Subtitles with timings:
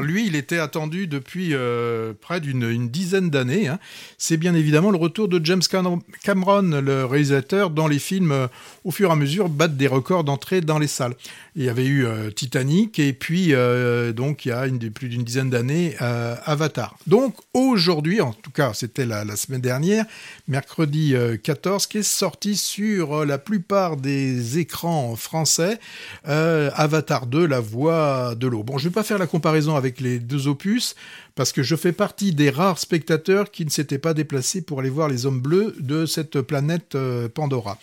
[0.00, 3.68] Lui, il était attendu depuis euh, près d'une dizaine d'années.
[3.68, 3.78] Hein.
[4.18, 5.62] C'est bien évidemment le retour de James
[6.22, 8.46] Cameron, le réalisateur, dont les films, euh,
[8.84, 11.14] au fur et à mesure, battent des records d'entrée dans les salles.
[11.54, 13.54] Il y avait eu euh, Titanic et puis,
[14.14, 16.96] donc, il y a plus d'une dizaine d'années, Avatar.
[17.06, 20.04] Donc, aujourd'hui, en tout cas, c'était la, la, semaine dernière,
[20.48, 25.78] mercredi 14, qui est sorti sur la plupart des écrans français,
[26.24, 28.62] Avatar 2, La Voix de l'eau.
[28.62, 30.94] Bon, je ne vais pas faire la comparaison avec les deux opus,
[31.34, 34.90] parce que je fais partie des rares spectateurs qui ne s'étaient pas déplacés pour aller
[34.90, 37.78] voir les hommes bleus de cette planète euh, Pandora.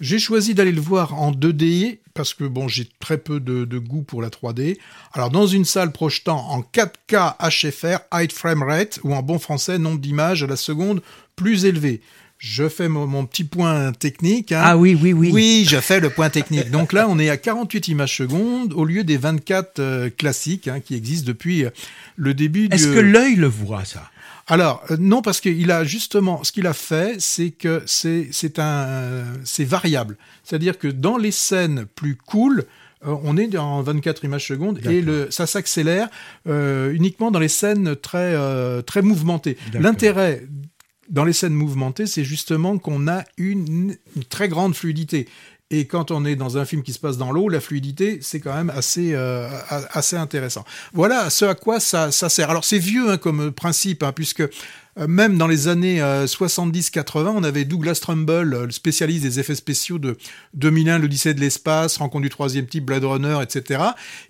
[0.00, 4.02] J'ai choisi d'aller le voir en 2D parce que bon, j'ai très peu de, goût
[4.02, 4.76] pour la 3D.
[5.12, 9.78] Alors dans une salle projetant en 4K HFR, high frame rate, ou en bon français,
[9.78, 11.00] nombre d'images à la seconde
[11.36, 12.00] plus élevé
[12.38, 14.52] je fais mon, petit point technique.
[14.52, 14.62] Hein.
[14.64, 15.30] Ah oui, oui, oui.
[15.32, 16.70] Oui, je fais le point technique.
[16.70, 20.78] Donc là, on est à 48 images secondes au lieu des 24 euh, classiques hein,
[20.80, 21.70] qui existent depuis euh,
[22.16, 22.68] le début.
[22.70, 24.08] Est-ce que l'œil le voit ça?
[24.46, 28.58] Alors euh, non parce qu'il a justement ce qu'il a fait c'est que c'est c'est
[28.58, 32.64] un c'est variable c'est-à-dire que dans les scènes plus cool
[33.04, 36.08] on est en 24 images secondes et le, ça s'accélère
[36.46, 38.34] uniquement dans les scènes très
[38.84, 39.58] très mouvementées.
[39.74, 40.46] L'intérêt
[41.08, 43.96] dans les scènes mouvementées, c'est justement qu'on a une,
[44.28, 45.28] très grande fluidité.
[45.70, 48.40] Et quand on est dans un film qui se passe dans l'eau, la fluidité, c'est
[48.40, 50.64] quand même assez, euh, assez intéressant.
[50.94, 52.48] Voilà ce à quoi ça, ça sert.
[52.48, 54.42] Alors c'est vieux hein, comme principe, hein, puisque
[55.06, 59.98] même dans les années 70-80, euh, on avait Douglas Trumbull, le spécialiste des effets spéciaux
[59.98, 60.16] de
[60.54, 63.82] 2001, l'Odyssée de l'espace, Rencontre du troisième type, Blade Runner, etc.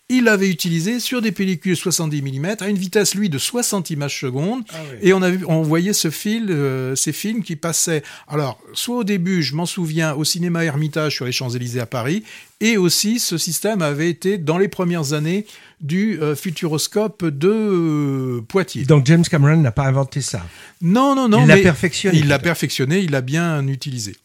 [0.08, 4.20] Il l'avait utilisé sur des pellicules 70 mm à une vitesse, lui, de 60 images
[4.20, 4.62] secondes.
[4.70, 8.60] Ah Et on, a vu, on voyait ce fil, euh, ces films qui passaient, alors,
[8.74, 12.24] soit au début, je m'en souviens, au cinéma Hermitage sur les Champs-Élysées à Paris,
[12.60, 15.46] et aussi, ce système avait été, dans les premières années,
[15.80, 18.84] du euh, Futuroscope de euh, Poitiers.
[18.84, 20.42] Donc James Cameron n'a pas inventé ça
[20.80, 21.42] Non, non, non.
[21.42, 22.18] Il l'a perfectionné.
[22.18, 24.16] Il l'a perfectionné, il l'a bien utilisé.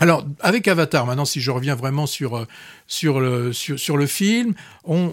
[0.00, 2.46] Alors, avec Avatar, maintenant, si je reviens vraiment sur, euh,
[2.86, 4.54] sur, le, sur, le film,
[4.84, 5.12] on,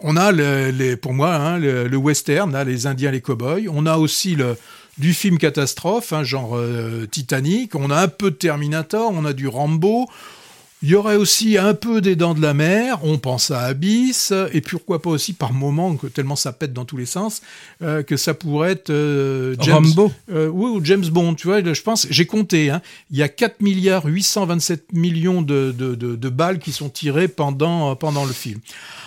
[0.00, 3.68] on a, les, pour moi, hein, le, western, les Indiens, les cowboys.
[3.70, 4.56] On a aussi le,
[4.98, 6.60] du film catastrophe, hein, genre
[7.10, 7.74] Titanic.
[7.74, 10.08] On a un peu de Terminator, on a du Rambo.
[10.82, 14.32] Il y aurait aussi un peu des dents de la mer, on pense à Abyss,
[14.52, 17.40] et pourquoi pas aussi par moment, que tellement ça pète dans tous les sens,
[17.82, 19.86] euh, que ça pourrait être euh, James,
[20.32, 22.82] euh, oui, ou James Bond, tu vois, je pense, j'ai compté, hein,
[23.12, 27.28] il y a 4 milliards 827 millions de, de, de, de balles qui sont tirées
[27.28, 28.58] pendant, pendant le film.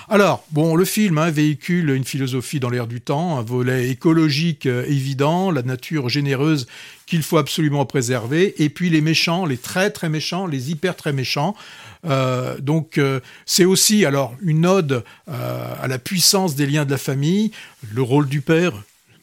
[0.08, 4.68] Alors, bon, le film hein, véhicule une philosophie dans l'air du temps, un volet écologique
[4.68, 6.68] euh, évident, la nature généreuse
[7.08, 11.12] qu'il faut absolument préserver, et puis les méchants, les très très méchants, les hyper très
[11.12, 11.56] méchants.
[12.06, 16.98] Euh, donc euh, c'est aussi alors une ode à la puissance des liens de la
[17.00, 17.52] famille,
[17.92, 18.74] le rôle du père,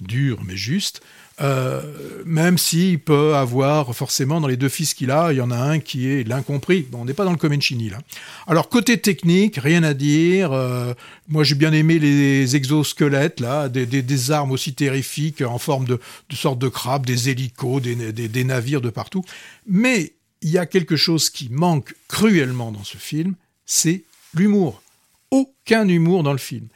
[0.00, 1.00] dur mais juste,
[1.40, 1.80] euh,
[2.26, 5.56] même s'il peut avoir forcément dans les deux fils qu'il a, il y en a
[5.56, 6.86] un qui est l'incompris.
[6.90, 7.98] Bon, on n'est pas dans le Comencini là.
[8.46, 10.52] Alors côté technique, rien à dire.
[10.52, 10.92] Euh,
[11.28, 15.98] moi j'ai bien aimé les exosquelettes là, des, armes aussi terrifiques en forme de,
[16.28, 19.24] de sorte de crabes, des hélicos, des navires de partout.
[19.66, 23.34] Mais il y a quelque chose qui manque cruellement dans ce film,
[23.64, 24.02] c'est
[24.34, 24.82] l'humour.
[25.30, 26.68] Aucun humour dans le film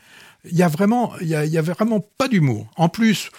[0.50, 2.66] il y a vraiment, il y vraiment pas d'humour.
[2.76, 3.30] En plus,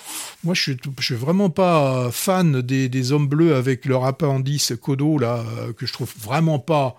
[0.43, 5.43] moi, je suis, suis vraiment pas fan des, hommes bleus avec leur appendice codo là,
[5.59, 6.97] euh, que je trouve vraiment pas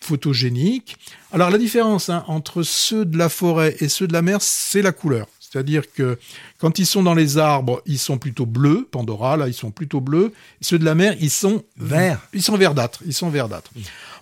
[0.00, 0.96] photogénique.
[1.32, 4.82] Alors la différence hein, entre ceux de la forêt et ceux de la mer, c'est
[4.82, 5.26] la couleur.
[5.40, 6.18] C'est-à-dire que
[6.58, 8.86] quand ils sont dans les arbres, ils sont plutôt bleus.
[8.90, 10.32] Pandora, là, ils sont plutôt bleus.
[10.60, 12.20] Ceux de la mer, ils sont verts.
[12.34, 13.00] Ils sont verdâtres.
[13.06, 13.70] Ils sont verdâtres.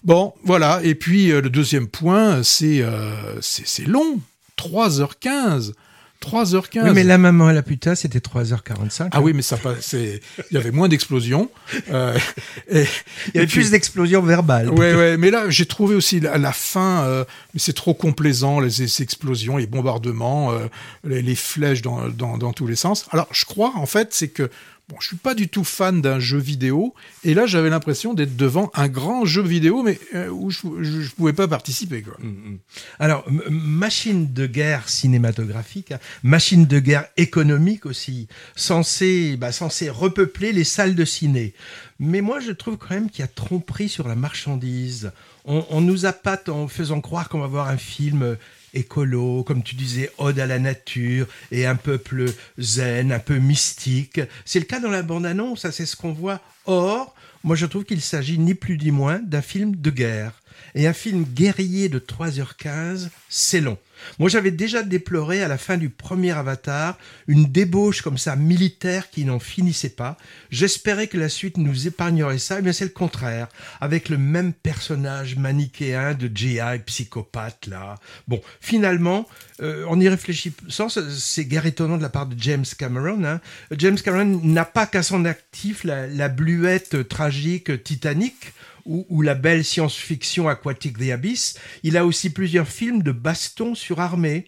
[0.05, 0.81] Bon, voilà.
[0.85, 4.21] Et puis euh, le deuxième point, c'est euh, c'est long.
[4.59, 5.73] 3h15
[6.21, 6.93] 3h15.
[6.93, 9.09] mais la maman et la putain, c'était 3h45.
[9.13, 11.51] Ah oui, mais ça c'est il y avait moins d'explosions.
[11.91, 12.19] Euh,
[12.73, 12.87] il
[13.35, 14.71] y avait plus d'explosions verbales.
[14.71, 17.25] Oui, ouais, mais là, j'ai trouvé aussi à la fin, euh,
[17.55, 20.67] mais c'est trop complaisant, les, explosions, les bombardements, euh,
[21.05, 23.07] les, flèches dans, dans, dans, tous les sens.
[23.11, 24.51] Alors, je crois, en fait, c'est que
[24.89, 26.95] Bon, je suis pas du tout fan d'un jeu vidéo,
[27.25, 31.09] et là j'avais l'impression d'être devant un grand jeu vidéo, mais euh, où je, ne
[31.09, 32.03] pouvais pas participer.
[32.03, 32.15] Quoi.
[32.21, 32.59] Mm, mm.
[33.01, 40.53] Alors, machine de guerre cinématographique, hein, machine de guerre économique aussi, censée, bah, censé repeupler
[40.53, 41.55] les salles de ciné.
[41.99, 45.11] Mais moi, je trouve quand même qu'il y a tromperie sur la marchandise.
[45.47, 48.37] On, on nous appâte en faisant croire qu'on va voir un film
[48.77, 52.27] écolo, comme tu disais, ode à la nature et un peuple
[52.59, 54.21] zen, un peu mystique.
[54.45, 56.41] C'est le cas dans la bande-annonce, c'est ce qu'on voit.
[56.67, 60.43] Or, moi je trouve qu'il s'agit ni plus ni moins d'un film de guerre.
[60.75, 63.79] Et un film guerrier de 3h15, c'est long.
[64.19, 69.11] Moi, j'avais déjà déploré à la fin du premier Avatar une débauche comme ça militaire
[69.11, 70.17] qui n'en finissait pas.
[70.51, 73.49] J'espérais que la suite nous épargnerait ça, mais c'est le contraire,
[73.81, 77.97] avec le même personnage manichéen de GI psychopathe là.
[78.29, 79.27] Bon, finalement,
[79.63, 83.25] euh, en y réfléchissant, c'est guère étonnant de la part de James Cameron.
[83.25, 83.41] Hein.
[83.77, 88.53] James Cameron n'a pas qu'à son actif la, la bluette tragique Titanic
[88.87, 94.01] ou, la belle science-fiction aquatique The Abyss, il a aussi plusieurs films de baston sur
[94.01, 94.47] armée.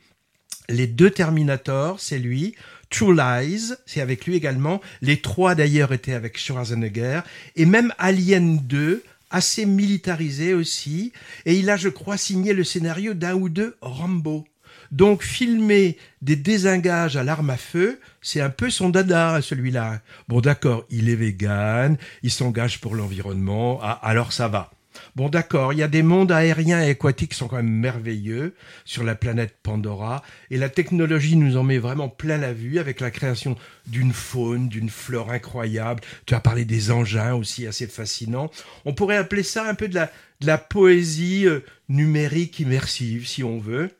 [0.68, 2.54] Les deux Terminator, c'est lui.
[2.90, 4.80] True Lies, c'est avec lui également.
[5.02, 7.20] Les trois d'ailleurs étaient avec Schwarzenegger.
[7.56, 11.12] Et même Alien 2, assez militarisé aussi.
[11.44, 14.46] Et il a, je crois, signé le scénario d'un ou deux Rambo.
[14.90, 20.00] Donc filmer des désengages à l'arme à feu, c'est un peu son dada, celui-là.
[20.28, 24.70] Bon d'accord, il est vegan, il s'engage pour l'environnement, ah, alors ça va.
[25.16, 28.54] Bon d'accord, il y a des mondes aériens et aquatiques qui sont quand même merveilleux
[28.84, 33.00] sur la planète Pandora, et la technologie nous en met vraiment plein la vue avec
[33.00, 33.56] la création
[33.86, 36.02] d'une faune, d'une flore incroyable.
[36.26, 38.50] Tu as parlé des engins aussi assez fascinants.
[38.84, 39.98] On pourrait appeler ça un peu de
[40.40, 43.90] la, poésie euh, numérique immersive si on veut.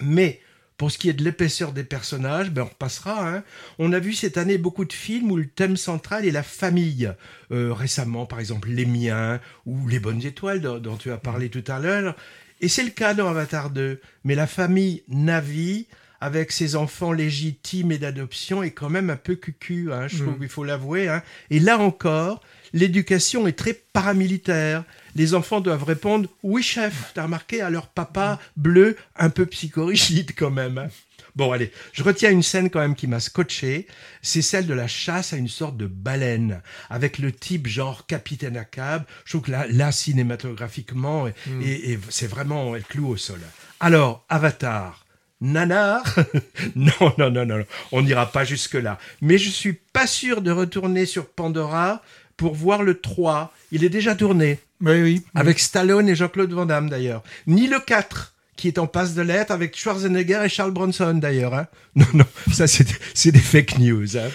[0.00, 0.40] Mais
[0.76, 3.28] pour ce qui est de l'épaisseur des personnages, ben on repassera.
[3.28, 3.44] Hein.
[3.78, 7.12] On a vu cette année beaucoup de films où le thème central est la famille.
[7.52, 11.64] Euh, récemment, par exemple, Les Miens ou Les Bonnes Étoiles dont, tu as parlé tout
[11.68, 12.16] à l'heure.
[12.60, 14.00] Et c'est le cas dans Avatar 2.
[14.24, 15.86] Mais la famille Navi,
[16.24, 20.38] avec ses enfants légitimes et d'adoption, est quand même un peu cucu, hein, je trouve,
[20.38, 20.42] mm.
[20.42, 21.08] il faut l'avouer.
[21.08, 21.22] Hein.
[21.50, 22.40] Et là encore,
[22.72, 24.84] l'éducation est très paramilitaire
[25.14, 30.32] les enfants doivent répondre oui chef, t'as remarqué à leur papa bleu un peu psychorigide
[30.36, 30.78] quand même.
[30.78, 30.88] Hein.
[31.36, 33.88] Bon, allez, je retiens une scène quand même qui m'a scotché.
[34.22, 38.56] C'est celle de la chasse à une sorte de baleine, avec le type genre Capitaine
[38.56, 39.04] Acab.
[39.24, 41.62] Je trouve que là, là cinématographiquement, hmm.
[41.62, 43.40] et, c'est vraiment le clou au sol.
[43.80, 45.03] Alors, Avatar,
[45.40, 46.02] nanar
[46.76, 48.98] Non, non, non, non, on n'ira pas jusque-là.
[49.20, 52.02] Mais je suis pas sûr de retourner sur Pandora
[52.36, 53.52] pour voir le 3.
[53.72, 54.58] Il est déjà tourné.
[54.80, 55.22] Oui, oui.
[55.34, 57.22] Avec Stallone et Jean-Claude Van Damme d'ailleurs.
[57.46, 61.54] Ni le 4 qui est en passe de l'être avec Schwarzenegger et Charles Bronson d'ailleurs.
[61.54, 61.66] Hein.
[61.96, 64.16] Non, non, ça c'est des fake news.
[64.16, 64.28] Hein.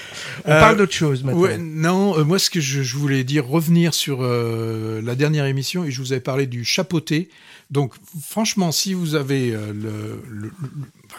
[0.46, 1.42] On parle euh, d'autre chose maintenant.
[1.42, 5.84] Ouais, non, euh, moi ce que je, voulais dire, revenir sur euh, la dernière émission
[5.84, 7.30] et je vous avais parlé du chapeauté.
[7.70, 10.52] Donc franchement, si vous avez le,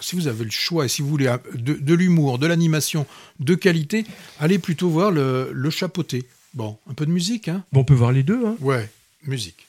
[0.01, 3.07] si vous avez le choix et si vous voulez de, l'humour, de l'animation
[3.39, 4.05] de qualité,
[4.41, 6.27] allez plutôt voir le, le chapeauté.
[6.55, 7.65] Bon, un peu de musique, hein?
[7.73, 8.57] Bon, on peut voir les deux, hein?
[8.61, 8.91] Ouais
[9.27, 9.67] musique.